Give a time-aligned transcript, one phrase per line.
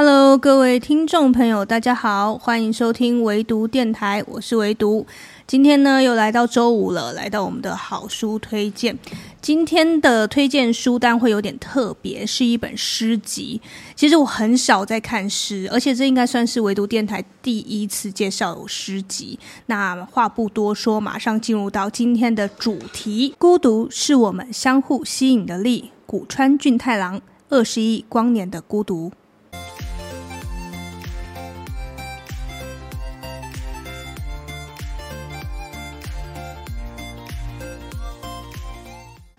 [0.00, 5.04] Hello，各位听众朋友，大家好，欢迎收听唯独电台，我是唯独。
[5.44, 8.96] 今天呢，又来到周五了，来到我们的好书推荐。
[9.42, 13.60] 今天的推荐书单会有点特别，是一本诗集。
[13.96, 19.36] 其实我很少在看诗，而且这应该算是唯独电台第一次介绍诗集。
[19.66, 25.90] 那话不多说，马上进入到今天的主题：孤独是我们相互吸引的力。
[26.06, 29.10] 古川俊太郎，二十亿光年的孤独。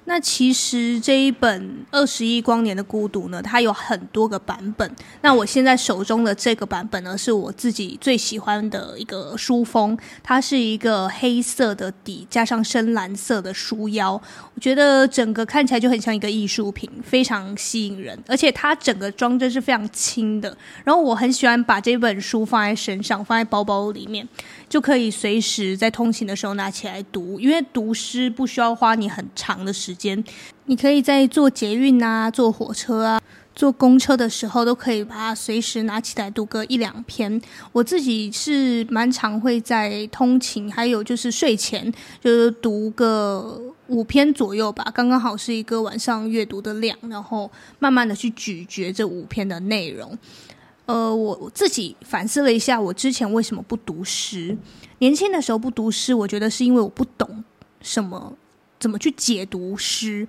[0.09, 4.91] 那其实这一本《二十亿光年的孤独》呢，它有很多个版本。
[5.21, 9.95] 那我现在手中的这个版本呢，是我自己最喜欢的一个书封。
[10.23, 14.19] 它是一个黑色的底，加上深蓝色的书腰。
[14.55, 18.17] 我觉得整个看起来就很像一个艺术品，非常吸引人。
[18.27, 20.57] 而且它整个装帧是非常轻的。
[20.83, 24.27] 然后我很喜欢把这本书放在身上，放在包包里面，
[24.69, 27.39] 就可以随时在通勤的时候拿起来读。
[27.39, 30.23] 因为读诗不需要花你很长的时间。
[30.65, 33.19] 你可以在坐捷运啊、坐火车啊、
[33.55, 37.41] 坐公车的时候，都可以把它随时拿起来读个一两篇。
[37.71, 50.15] 我自己是蛮常会在通勤，还有就是睡前，就是读个五篇左右吧，刚刚好是一个晚上阅读的量，然后慢慢的去咀嚼这五篇的内容。
[50.89, 54.57] 呃，我自己反思了一下，我之前为什么不读诗？
[54.97, 57.43] 年轻的时候不读诗，我觉得是因为我不懂
[57.79, 58.35] 什么。
[58.79, 60.27] 怎么去解读诗？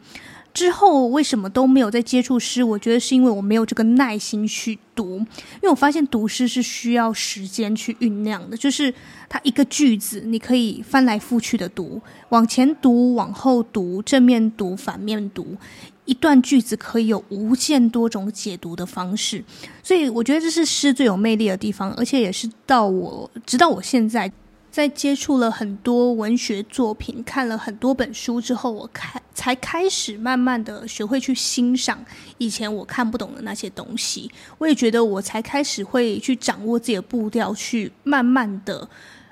[0.53, 2.65] 之后为什么都没有再接触诗？
[2.65, 8.57] 我觉得是因为我没有这个耐心去读，因为我发现读诗是需要时间去酝酿的。
[8.57, 8.93] 就是
[9.29, 15.57] 它一个句子，你可以翻来覆去的读，往前读，往后读，正面读，反面读，
[16.05, 19.45] 一段句子可以有无限多种解读的方式。
[19.83, 24.31] 所以我觉得这是诗最有魅力的地方，而且也是到我直到我现在。
[24.73, 31.99] 在接触了很多文学作品，看了很多本书之后，我开才开始慢慢的学会去欣赏
[32.39, 34.31] 以前我看不懂的那些东西。
[34.59, 38.89] 我也觉得我才开始会去掌握自己的步调，去慢慢的。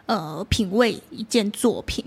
[0.08, 2.02] 呃，品味一件作品，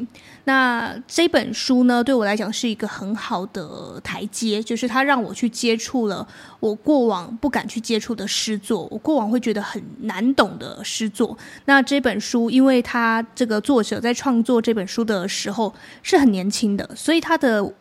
[0.45, 6.27] 那这本书呢，对我来讲是一个很好的台阶，就是它让我去接触了
[6.59, 11.37] 我过往不敢去接触的诗作，我过往会觉得很难懂的诗作。
[11.65, 17.71] 那这本书，因为它这个作者在创作这本书的时候是很年轻的，所以他的。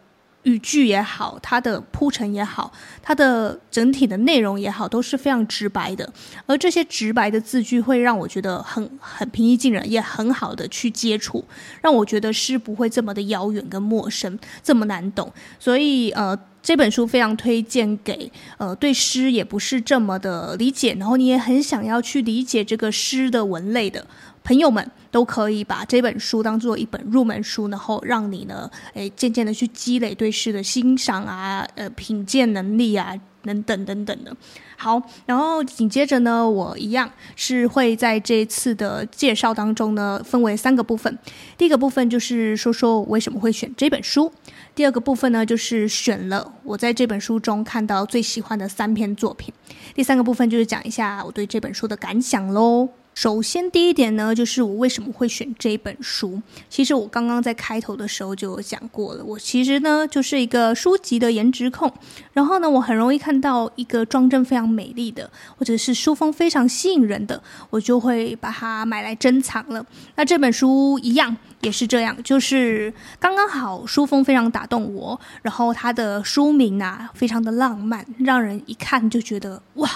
[0.44, 6.10] 语句也好，它的铺陈也好，它的整体的内容也好，都是非常直白的。
[6.46, 11.44] 而这些直白的字句会让我觉得很很平易近人，也很好的去接触，
[11.82, 15.30] 让我觉得诗不会这么的遥远跟陌生，这么难懂。
[15.58, 24.06] 所以呃，这本书非常推荐给呃对诗也不是这么的理解，然后你也很想要去理解这个诗的文类的。
[24.42, 34.34] 朋友们都可以把这本书当做一本入门书，然后让你呢，诶，渐渐的去积累对诗的欣赏啊，呃，品鉴能力啊，等等等等的。
[34.76, 41.18] 好，然后紧接着呢，我一样是会在这次的介绍当中呢，分为三个部分。
[41.58, 44.32] 第一个部分就是说说我为什么会选这本书。
[44.74, 49.52] 第二个部分呢，就是选了我在这本书中看到最喜欢的三篇作品。
[49.94, 52.88] 第三个部分就是讲一下我对这本书的感想喽。
[53.20, 56.41] 首先，第一点呢，就是我为什么会选这本书。
[56.70, 59.22] 其实我刚刚在开头的时候就有讲过了。
[59.22, 61.92] 我其实呢，就是一个书籍的颜值控。
[62.32, 69.84] 然后呢，我很容易看到一个装帧非常美丽的，或者是书封非常吸引人的，我就会把它买来珍藏了。
[70.16, 79.91] 那这本书一样也是这样，就是刚刚好，书封非常打动我，然后它的书名啊，非常的浪漫，让人一看就觉得哇。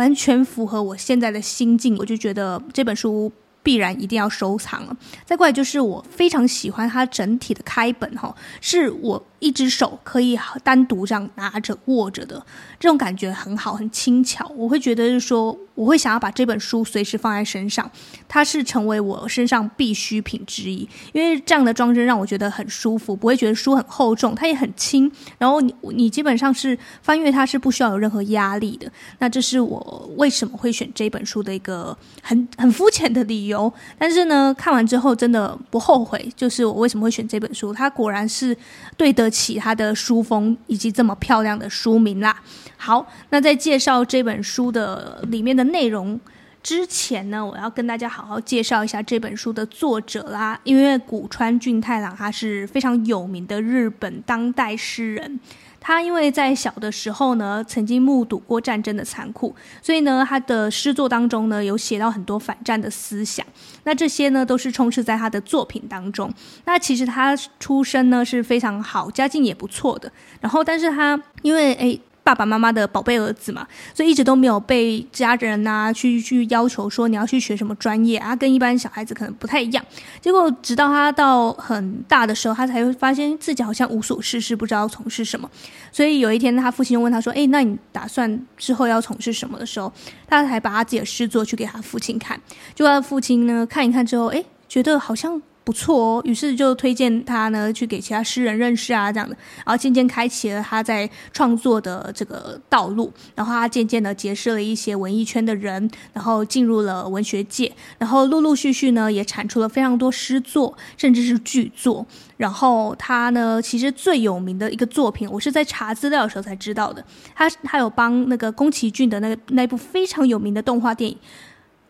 [0.00, 3.30] 完全符合我现在的心境，我就觉得这本书
[3.62, 4.96] 必然一定要收藏了。
[5.26, 12.40] 再过来就是我非常喜欢它整体的开本哈，是我一只手可以单独这样拿着握着的，
[12.78, 14.50] 这种感觉很好，很轻巧。
[14.56, 15.58] 我会觉得就是说。
[15.76, 17.90] 我会想要把这本书随时放在身上，
[18.28, 20.86] 它是成为我身上必需品之一。
[21.14, 25.10] 因为这样的装帧让我觉得很舒服，不会觉得书很厚重，它也很轻。
[25.38, 28.92] 然后你你基本上是翻阅它是不需要有任何压力的。
[29.20, 33.72] 那这是我为什么会选这本书的一个很很肤浅的理由。
[33.96, 36.30] 但是呢，看完之后真的不后悔。
[36.36, 38.54] 就是我为什么会选这本书，它果然是
[38.98, 42.36] 对的其他的书风以及这么漂亮的书名啦。
[42.76, 46.18] 好，那在介绍这本书的里面的内容
[46.62, 50.58] 之前呢，我要跟大家好好介绍一下这本书的作者啦。
[50.64, 55.40] 因为古川俊太郎他是非常有名的日本当代诗人，
[55.80, 63.44] 他因为在小的时候呢，曾经目睹过战争的残酷，所以呢，他的诗作当中呢，有写到很多反战的思想。
[63.84, 66.32] 那这些呢，都是充斥在他的作品当中。
[66.66, 70.12] 那其实他出身呢是非常好，家境也不错的。
[70.40, 72.00] 然后，但是他因为诶。
[72.22, 79.84] 爸爸妈妈的宝贝儿子嘛，所以一直都没有被家人呐去去要求说你要去学什么专业啊，跟一般小孩子可能不太一样。
[80.20, 85.50] 结果直到他到很大的时候，他才会发现自己好像无所事事，不知道从事什么。
[85.90, 89.92] 所以有一天，他父亲就问他说：“哎，那你打算之后要从事什么？”的时候，
[90.28, 92.40] 他才把他自己的诗作去给他父亲看。
[92.74, 95.40] 就他父亲呢看一看之后，哎，觉得好像。
[95.62, 103.12] 不错哦，于是就推荐他呢去给其他诗人认识啊，这样的，然后渐渐开启了他在创作的这个道路。
[103.34, 112.04] 然后他渐渐的结识了一些文艺圈的人，然后进入了文学界，然后陆陆续续呢也产出了非常多诗作，甚至是剧作。
[112.36, 117.04] 然后他呢，其实最有名的一个作品，我是在查资料的时候才知道的。
[117.34, 121.16] 他他有帮那个宫崎骏的那个那部非常有名的动画电影《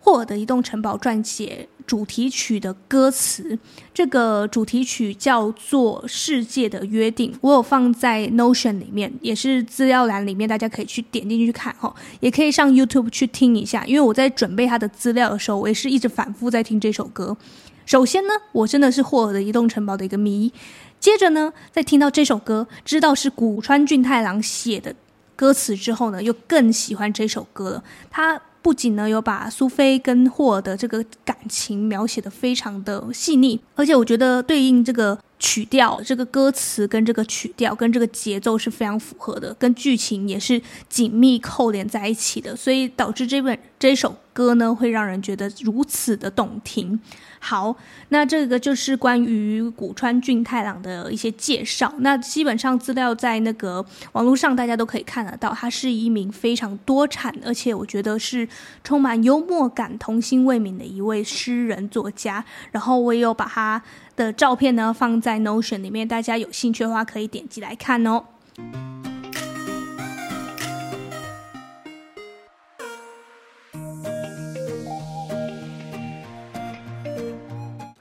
[0.00, 1.68] 霍尔的移动城堡》撰写。
[1.90, 3.58] 主题曲的歌词，
[3.92, 13.84] 这个主题曲叫做《世界的约定》，我有放在 Notion 里面，也是资料栏里面，大家可以去点进去看哈，也可以上 YouTube 去听一下。
[13.86, 17.36] 因为我在准备他的资料的时候，我也是一直反复在听这首歌。
[17.84, 20.52] 首先呢，我真的是霍尔的移动城堡的一个迷，
[21.00, 24.94] 接着呢，在听到这首歌，知道是古川俊太郎写的
[25.34, 27.84] 歌词之后呢，又更喜欢这首歌了。
[28.08, 28.40] 他。
[28.62, 46.98] 不仅呢有把苏菲跟霍尔的这个感情描写的非常的细腻，而且我觉得对应这个曲调、这个歌词跟这个曲调跟这个节奏是非常符合的，跟剧情也是紧密扣连在一起的，所以导致这本这首歌呢会让人觉得如此的动听。
[47.38, 47.76] 好，
[48.08, 51.92] 那这个就是关于古川俊太郎的一些介绍。
[51.98, 58.48] 那基本上资料在那个网络上大家都可以看得到，他是一名非常多产，而且我觉得是
[58.82, 62.42] 充满幽默感、童心未泯的一位诗人作家。
[62.70, 63.82] 然后我也有把他
[64.16, 68.24] 的照片呢放在 Notion 里面，大家有兴趣的话可以点击来看哦。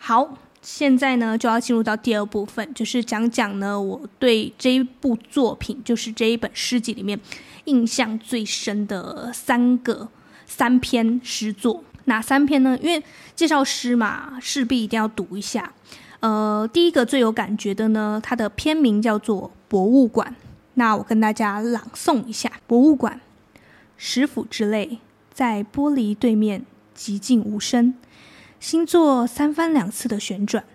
[0.09, 0.27] 好，
[0.63, 7.19] 现在呢就要进入到第二部分，就是讲讲呢我对这一部作品，就是这一本诗集里面
[7.65, 10.09] 印象最深的三个
[10.47, 11.83] 三篇诗作。
[12.06, 12.75] 哪三篇呢？
[12.81, 13.03] 因为
[13.35, 15.71] 介绍诗嘛，势必一定要读一下。
[16.21, 20.35] 呃，第一个最有感觉的呢，它的篇名叫做《博物馆》。
[20.73, 23.21] 那我跟大家朗诵一下：博物馆，
[23.95, 24.97] 石斧之泪
[25.31, 26.65] 在玻璃对面
[26.97, 27.94] 寂静无声。
[28.59, 30.65] 星座三番两次的旋转，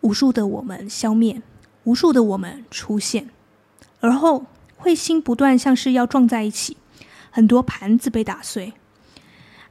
[0.00, 1.40] 无数的我们消灭，
[1.84, 3.30] 无数的我们出现，
[4.00, 4.46] 而后
[4.80, 6.76] 彗星不断像是要撞在一起，
[7.30, 8.72] 很多盘子被打碎。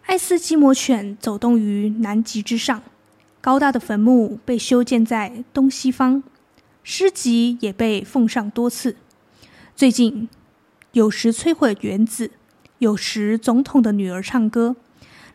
[0.06, 2.82] 爱斯基摩犬走动于南极之上，
[3.42, 6.24] 高大的坟墓被修建在东西方，
[6.82, 8.96] 诗集也被奉上多次。
[9.76, 10.30] 最近，
[10.94, 12.32] 有时摧毁原子，
[12.78, 14.78] 有时总统的女儿唱歌，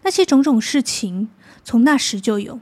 [0.03, 1.29] 那些种种事情。
[1.65, 2.61] 从那时就有，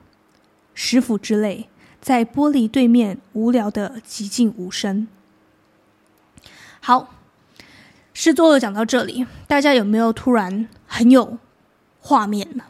[0.73, 1.69] 石斧之泪
[2.01, 5.09] 在玻璃对面无聊的寂静无声。
[6.81, 7.15] 好，
[8.15, 11.39] 诗作讲到这里，大家有没有突然很有
[12.01, 12.65] 画面呢？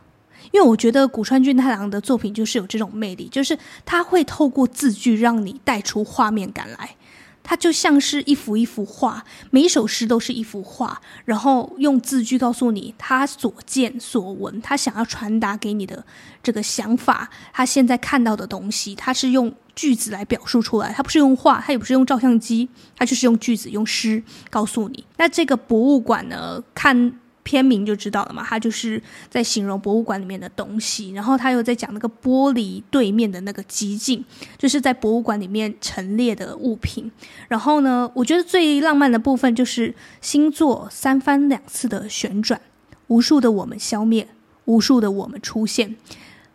[0.50, 3.56] 因为我觉得古川俊太郎的作品就是有这种魅力，就是
[3.87, 6.97] 他会透过字句让你带出画面感来。
[7.42, 16.04] 它就像是一幅一幅画，每一首诗都是一幅画，然后用字句告诉你他所见所闻，他想要传达给你的
[16.42, 25.04] 这个想法，他现在看到的东西，他是用句子来表述出来，他不是用画，他也不是用照相机，他就是用句子、用诗告诉你。
[25.16, 27.18] 那这个博物馆呢，看。
[27.44, 34.25] 片名就知道了嘛，他就是在形容博物馆里面的东西，然后他又在讲那个玻璃对面的那个寂静，
[34.56, 37.11] 就是在博物馆里面陈列的物品。
[37.49, 42.61] 然后呢，我觉得最浪漫的部分就是星座三番两次的旋转，
[43.08, 44.28] 无数的我们消灭，
[44.66, 45.96] 无数的我们出现，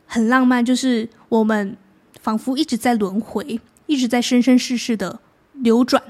[0.06, 1.76] 很浪漫，就是我们
[2.22, 5.20] 仿佛一直在轮回，一直在生生世世的
[5.54, 6.02] 流转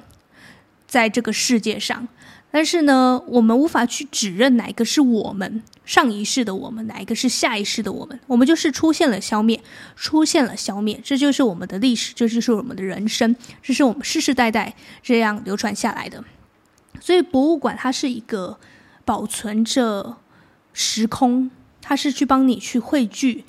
[0.88, 2.08] 在这个世界上。
[2.50, 8.18] 但是呢，我们无法去指认哪一个是我们上一世的我们，哪一个是下一世的我们。
[8.26, 9.62] 我们就是出现了消灭，
[9.96, 14.74] 出现了消灭，这就是我们的历史，这就是我们的人生，这是我们世世代代
[15.04, 16.24] 这样流传下来的。
[17.02, 18.58] 所以，博物馆它是一个
[19.06, 20.18] 保存着
[20.74, 21.52] 时空，
[21.82, 23.44] 它是去帮你去汇聚，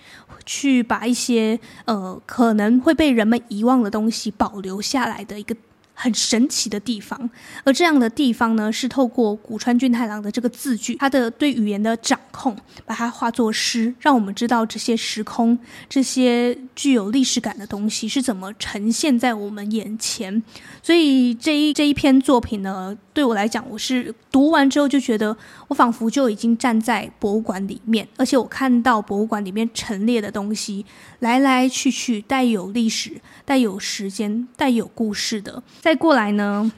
[0.44, 5.56] 去把一些呃可能会被人们遗忘的东西保留下来的一个。
[6.00, 7.28] 很神奇的地方，
[7.64, 20.40] 而这样的地方呢，是透过古川俊太郎的这个字句，他的对语言的掌控，把它化作诗，让我们知道这些时空、这些具有历史感的东西是怎么呈现在我们眼前。
[20.80, 30.86] 所以这一这一篇作品呢，对我来讲，我是读完之后就觉得，我仿佛就已经站在博物馆里面，而且我看到博物馆里面陈列的东西，
[31.18, 35.60] 来来去去带有历史、带有时间、带有故事的。
[35.80, 36.70] 再过来呢，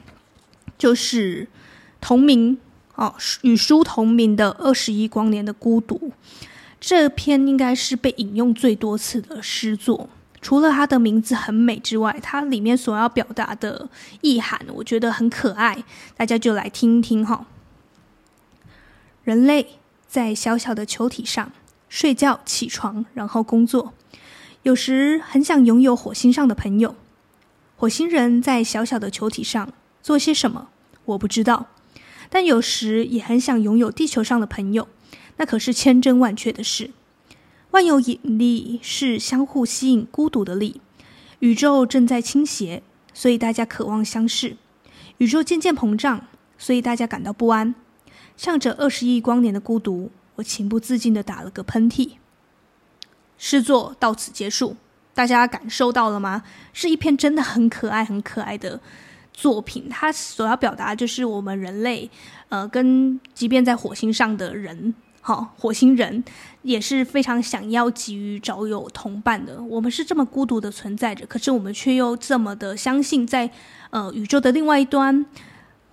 [0.79, 1.47] 就是
[2.01, 2.57] 同名
[2.95, 5.95] 哦，与书同名的《二十一光年的孤独》
[6.79, 10.09] 这篇，应该是被引用最多次的诗作。
[10.41, 13.89] 除了它的名字很美之外，它里面所要表达的
[14.21, 15.83] 意涵，我觉得很可爱。
[16.17, 17.45] 大家就来听一听哈、
[19.23, 21.51] 人类在小小的球体上
[21.87, 23.93] 睡觉、起床，然后工作。
[24.63, 26.95] 有时很想拥有火星上的朋友。
[27.77, 29.71] 火星人在小小的球体上
[30.03, 30.69] 做些什么？
[31.05, 31.67] 我不知道，
[32.29, 34.87] 但有时也很想拥有地球上的朋友，
[35.37, 36.91] 那可是千真万确的事。
[37.71, 40.81] 万有引力是相互吸引孤独的力，
[41.39, 44.57] 宇宙正在倾斜，所以大家渴望相视。
[45.17, 46.25] 宇宙渐渐膨胀，
[46.57, 47.73] 所以大家感到不安。
[48.35, 52.13] 向着二十亿光年的孤独，我情不自禁地打了个喷嚏。
[53.37, 54.75] 诗作到此结束。
[55.13, 56.43] 大家感受到了吗？
[56.71, 58.79] 是一篇真的很可爱、很可爱的
[59.33, 59.89] 作品。
[59.89, 62.09] 它所要表达就是我们人类，
[62.49, 66.23] 呃，跟即便在火星上的人，好、火星人
[66.63, 69.61] 也是非常想要急于找有同伴的。
[69.63, 73.49] 我们是这么孤独的存在着，可是我们却又这么的相信，在
[73.91, 75.25] 呃宇宙的另外一端。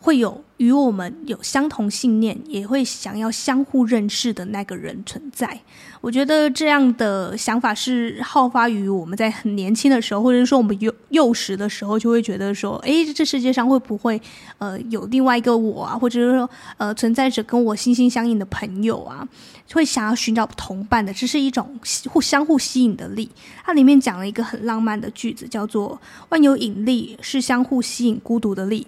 [0.00, 5.60] 会有与我们有相同信念，也会想要相互认识的那个人存在。
[6.00, 14.20] 我觉得这样的想法是好发于我们在很年轻的时候，或者是说我们幼幼时的时候，就会觉得说，哎，这世界上会不会
[14.58, 19.26] 呃有另外一个我啊，或者是说呃存在着跟我心心相印的朋友啊，
[19.72, 23.28] 会想要寻找同伴的，这是一种互相互吸引的力。
[23.64, 26.00] 它里面讲了一个很浪漫的句子，叫做
[26.30, 28.86] “万有引力是相互吸引孤独的力”。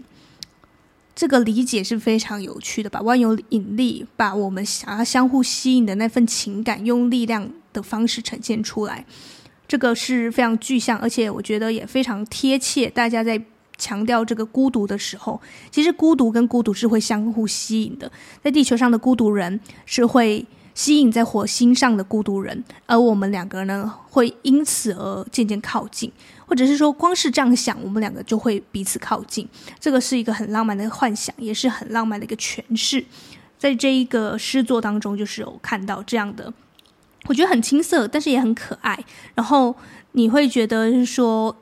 [1.20, 9.04] 这个理解是非常有趣的，吧万有引力，把我们想要相互吸引的那份情感，用力量的方式呈现出来，
[9.68, 12.88] 这个是非常具象，而且我觉得也非常贴切。
[12.88, 13.38] 大家在
[13.76, 15.38] 强调这个孤独的时候，
[15.70, 18.10] 其实孤独跟孤独是会相互吸引的。
[18.42, 26.10] 在地球上的孤独人是会吸引在火星上的孤独人，而我们两个呢，会因此而渐渐靠近。
[26.46, 29.48] 或者是说，光是这样想，我们两个就会彼此靠近。
[29.78, 33.04] 这个是一个很浪漫的幻想，也是很浪漫的一个诠释。
[33.58, 36.52] 在这一个诗作当中，就是有看到这样的，
[37.26, 38.98] 我觉得很青涩，但是也很可爱。
[39.34, 39.76] 然后
[40.12, 41.56] 你会觉得是说。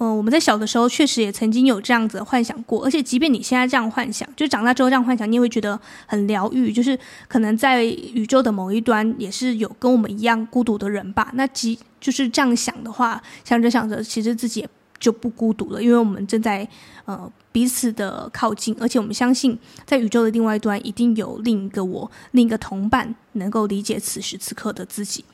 [0.00, 6.72] 嗯、我们在小的时候确实也曾经有这样子幻想过，而且即便你现在这样幻想，就长大之后这样幻想，你也会觉得很疗愈。
[6.72, 11.30] 就是可能在宇宙的某一端，也是有跟我们一样孤独的人吧。
[11.34, 14.68] 那即就是这样想的话，想着想着，其实自己也
[15.00, 16.66] 就不孤独了，因为我们正在
[17.04, 25.24] 呃彼此的靠近，而且我们相信，在宇宙的另外一端，一定有另一个我，另一个同伴，能够理解此时此刻的自己。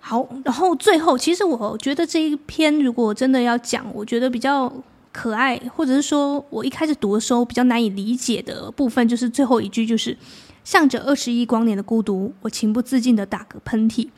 [0.00, 4.72] 好，然后最后，其实我觉得这一篇如果真的要讲，我觉得比较
[5.12, 10.16] 可爱，或者是说我一开始读的时候比较难以理解的部分，就是最后一句，就是
[10.64, 14.08] 向着二十亿光年的孤独，我情不自禁的打个喷嚏。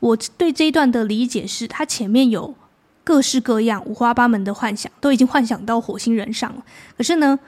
[0.00, 2.54] 我对这一段的理解是，它前面有
[3.02, 6.64] 各式各样、五花八门的幻想，都已经幻想到火星人上了，
[6.96, 7.38] 可是呢，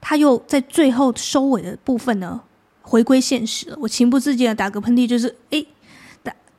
[0.00, 2.40] 他又在最后收尾的部分呢，
[2.82, 3.78] 回归现实了。
[3.80, 5.66] 我情不自禁的打个喷嚏，就是诶。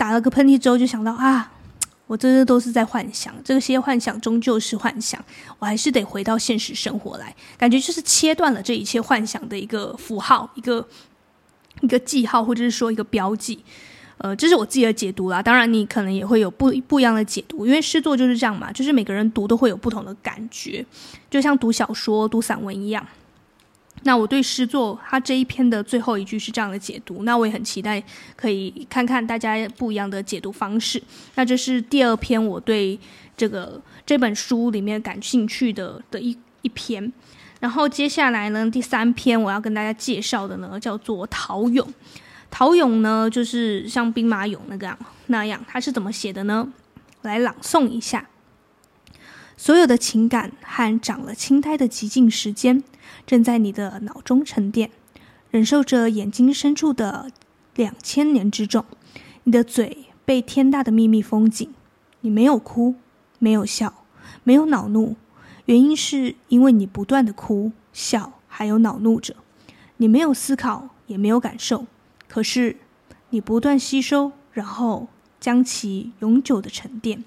[0.01, 1.51] 打了个喷嚏之后，就想到啊，
[2.07, 5.23] 我这些都是在幻想，这些幻想终究是幻想，
[5.59, 7.35] 我还是得回到现实生活来。
[7.55, 10.83] 感觉就是切断了这一切幻想的一个符号，一个
[11.81, 13.63] 一个记号，或者是说一个标记。
[14.17, 15.39] 呃，这是我自己的解读啦。
[15.39, 20.83] 当然，你可能也会有不不一样的解读，因为诗作就是这样嘛，就是每个人读都会有不同的感觉，
[21.29, 23.05] 就像读小说、读散文一样。
[24.03, 28.03] 那我对诗作，它这一篇的最后一句是这样的解读，那我也很期待
[28.35, 31.01] 可以看看大家不一样的解读方式。
[31.35, 32.99] 那这是第二篇我对
[33.37, 37.11] 这个这本书里面感兴趣的的一一篇，
[37.59, 41.83] 然后接下来呢，第三篇我要跟大家介绍的呢叫做《陶俑》。
[42.49, 46.67] 陶俑呢就是像兵马俑那个样那样，它是怎么写的呢？
[47.21, 48.27] 来朗诵一下。
[49.61, 52.83] 所有的情感和长了青苔的寂静时间，
[53.27, 54.89] 正在你的脑中沉淀，
[55.51, 57.29] 忍受着眼睛深处的
[57.75, 58.83] 两千年之重。
[59.43, 61.71] 你的嘴被天大的秘密封紧，
[62.21, 62.95] 你没有哭，
[63.37, 64.03] 没有笑，
[64.43, 65.15] 没有恼怒，
[65.65, 69.35] 原因是因为你不断的哭、笑，还有恼怒着，
[69.97, 71.85] 你没有思考，也没有感受，
[72.27, 72.77] 可是
[73.29, 75.07] 你不断吸收，然后
[75.39, 77.23] 将其永久的沉淀。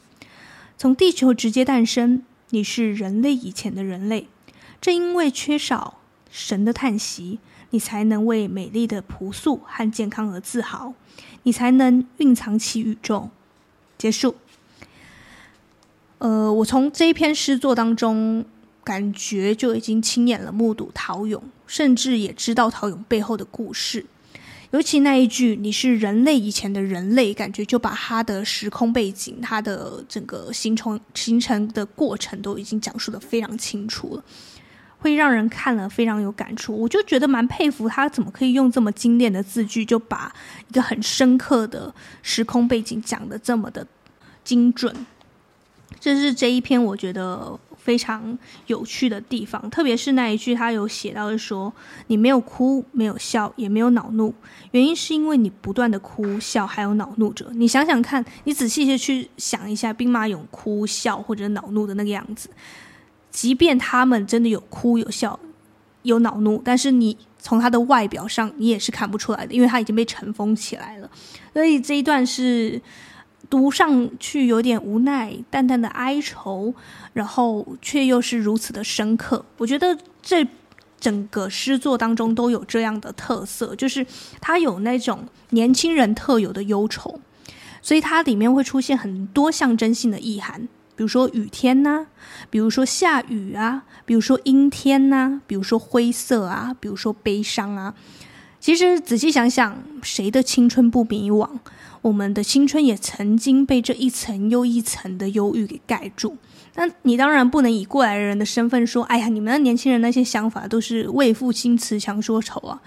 [0.76, 4.28] 从地球直接诞生，你是人类以前的人类，
[4.81, 5.99] 正因为缺少
[6.31, 7.38] 神的叹息，
[7.71, 10.95] 你才能为美丽的朴素和健康而自豪，
[11.45, 13.31] 你才能蕴藏起宇宙。
[13.97, 14.35] 结束。
[16.19, 18.45] 呃，我从这一篇诗作当中，
[18.83, 24.07] 感觉就已经亲眼了目睹陶俑，甚至也知道陶俑背后的故事。
[24.75, 34.25] 尤其那一句“你是人类以前的人类”，感觉就把他的时空背景、他的整个形成形成的过程都已经讲述得非常清楚了，
[34.99, 36.76] 会让人看了非常有感触。
[36.76, 40.35] 我就觉得蛮佩服他，怎么可以用这么精炼的字句，就把
[40.69, 43.87] 一个很深刻的时空背景讲得这么的
[44.43, 44.93] 精准。
[46.00, 51.71] 这是这一篇我觉得非常有趣的地方，特别是那一句，他有写到的说
[52.09, 54.33] ：“你没有哭，没有笑，也没有恼怒，
[54.71, 57.47] 原因是因为你不断的哭笑，还有恼怒着。
[57.53, 62.49] 你想想看，你仔细的去想一下，兵马俑哭笑或者恼怒的那个样子，
[63.31, 65.38] 即便他们真的有哭有笑
[66.05, 71.11] 有恼怒，但是你从他的外表上，你也是看不出来的，因为他已经被尘封起来了。
[71.53, 72.81] 所以这一段是。”
[73.51, 76.75] 读上去有点无奈，淡淡的哀愁，
[77.13, 79.45] 然后却又是如此的深刻。
[79.59, 80.47] 我觉得这
[80.99, 84.07] 整个诗作当中都有这样的特色，就是
[84.41, 87.21] 它有那种年轻人特有的忧愁，
[87.83, 92.07] 所以它里面会出现很多象征性的意涵，比如说雨天呐、
[92.49, 97.95] 比如说下雨啊，比如说阴天呐、比如说灰色啊，比如说悲伤啊。
[98.59, 101.47] 其实仔细想想，谁的青春不迷惘？
[102.05, 106.37] 我们的青春也曾经被这一层又一层的忧郁给盖住。
[106.75, 112.79] 那你当然不能以过来人的身份说：“哎呀，你们的年轻人那些想法都是为赋新词强说愁啊。”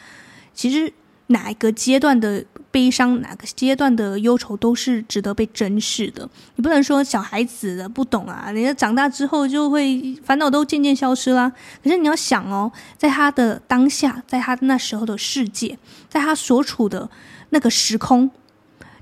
[0.53, 0.93] 其实
[1.27, 6.29] 哪一个阶段的悲伤，哪个阶段的忧愁，都是值得被珍视的。
[6.55, 11.51] 你不能说小孩子的不懂啊，人家长大之后就会烦恼都渐渐消失啦。
[11.83, 17.09] 可是你要想哦，在他的当下，在他那时候的世界，在他所处的
[17.49, 18.29] 那个时空。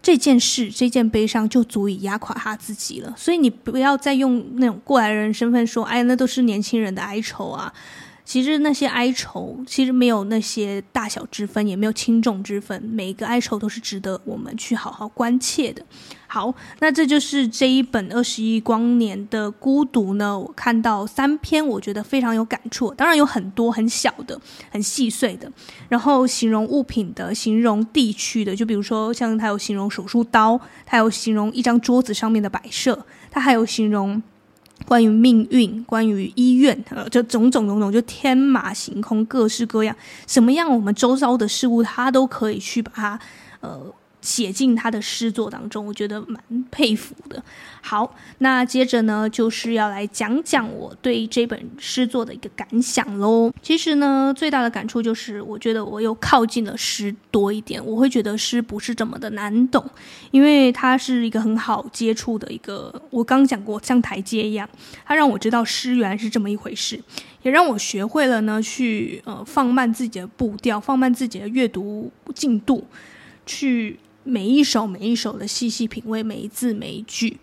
[0.05, 3.11] 这件事，这件悲伤就足以压垮他自己了。
[3.17, 7.73] 所以你不要再用那种过来人身份说：“哎，那都是年轻人的哀愁啊。”
[8.25, 12.81] 其实那些哀愁，其实没有那些大小之分，也没有轻重之分。
[12.81, 15.85] 每一个哀愁都是值得我们去好好关切的。
[16.27, 20.37] 好，那这就是这一本二十亿光年的孤独呢。
[20.37, 22.91] 我看到三篇，我觉得非常有感触。
[22.95, 24.37] 当然有很多很小的、
[24.71, 25.49] 很细碎的，
[25.87, 34.21] 然后形容物品的、形容地区的，就比如说像他有形容手术刀，他有形容一张桌子上面的摆设，他还有形容。
[34.85, 39.95] 关于命运，关于医院，呃，就种种种种，就天马行空，各式各样，
[40.27, 43.19] 什么样我们周遭的事物，他都可以去把它，
[43.61, 43.93] 呃。
[44.25, 47.41] 写进他的诗作当中，我觉得蛮佩服的。
[47.81, 53.53] 好，那接着呢，就是要来讲讲我对这本诗作的一个感想喽。
[53.61, 57.85] 其实呢，最大的感触就是，我觉得我又靠近了诗多一点。
[57.85, 59.85] 我会觉得诗不是这么的难懂，
[60.31, 62.99] 因为它是一个很好接触的一个。
[63.11, 64.67] 我刚讲过，像台阶一样，
[65.05, 66.99] 它让我知道诗原来是这么一回事，
[67.43, 72.83] 也让我学会了呢，去呃放慢自己的步调，放慢自己的阅读进度，
[73.45, 73.99] 去。
[74.25, 77.37] 每一首每一首的细细品味，每一字每一句。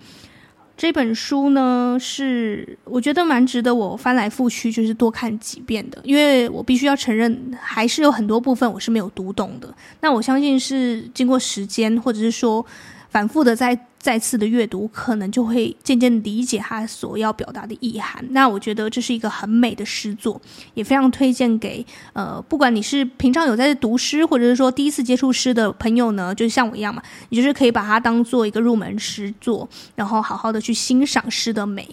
[0.77, 6.01] 这本书呢，是我觉得蛮值得我翻来覆去，就是多看几遍的。
[6.05, 9.75] 因为我必须要承认，还是有很多部分我是没有读懂的。
[10.01, 12.66] 那我相信是经过时间，或者是说
[13.09, 13.79] 反复的在。
[14.03, 18.23] 再次的阅读，可能就会渐渐理解他所要表达的意涵。
[18.31, 20.43] 那我觉得这是一个很美的诗作，
[20.75, 31.88] 也非常推荐给呃，不管你是平常有在读诗，或者是说第一次接触诗的朋友呢，就像我一样嘛，你就是可以把它当做一个入门诗作，然后好好的去欣赏诗的美。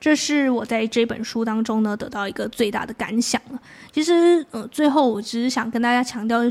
[0.00, 3.60] 这是我在这本书当中呢得到一个最大的感想了。
[3.90, 6.48] 其实，呃，最后我只是想跟大家强调的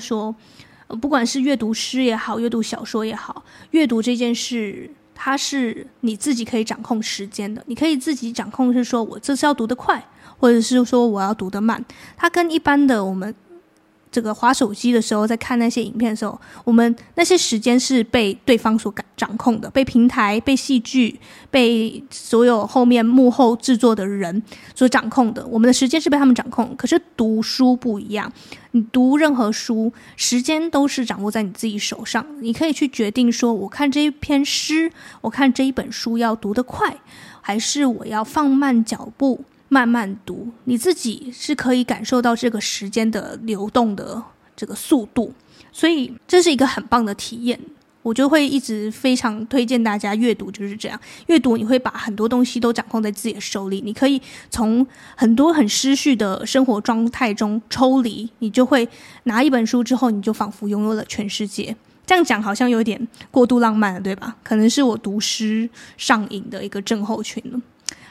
[0.88, 7.62] 不管是阅读诗也好，阅读小说也好，阅读这件事，它是你自己可以掌控时间的。
[7.68, 10.04] 你可以自己掌控，是说我这次要读得快，
[10.38, 11.84] 或者是说我要读得慢。
[12.16, 13.34] 它跟一般的我们。
[14.12, 21.20] 这个滑手机的时候，在看那些影片的时候，我们那些时间是被对方所掌控的，被平台、被戏剧、
[21.52, 24.42] 被所有后面幕后制作的人
[24.74, 25.46] 所掌控的。
[25.48, 26.76] 我们的时间是被他们掌控。
[26.76, 28.32] 可是读书不一样，
[28.72, 32.26] 你读任何书，时间都是掌握在你自己手上。
[32.42, 34.92] 你可以去决定说，我看这一篇诗，
[35.22, 36.98] 我看这一本书要读得快，
[37.42, 39.44] 还是我要放慢脚步。
[39.70, 44.24] 慢慢读，你自己是可以感受到这个时间的流动的
[44.56, 45.34] 这个速度，
[45.72, 47.60] 所以这是一个很棒的体验。
[48.04, 50.98] 我就会一直非常推荐大家阅读，就是这样。
[51.26, 58.88] 阅读你会把很多东西都掌控在自己的手里，你可以从很多很失序的生活状态中抽离，你就会
[59.24, 61.76] 拿一本书之后，你就仿佛拥有了全世界。
[62.06, 64.38] 这样讲好像有点过度浪漫了，对吧？
[64.42, 67.60] 可能是我读诗上瘾的一个症候群了。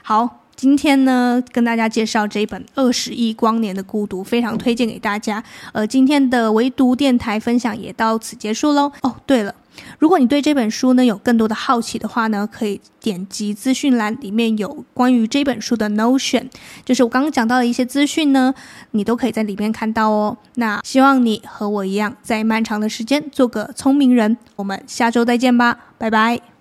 [0.03, 0.43] 好。
[0.57, 5.45] 今天呢，跟大家介绍这一本《二十亿光年的孤独》，非常推荐给大家。
[5.73, 8.91] 呃，今天的唯读电台分享也到此结束喽。
[9.03, 9.55] 哦，对了，
[9.99, 16.47] 如果你对这本书呢有更多的好奇的话呢，可以点击资讯栏里面有关于这本书的 Notion，
[16.87, 18.55] 就是我刚刚讲到的一些资讯呢，
[18.93, 20.39] 你都可以在里面看到哦。
[20.55, 24.39] 那希望你和我一样，在漫长的时间做个聪明人。
[24.57, 26.56] 我们下周再见吧，拜拜。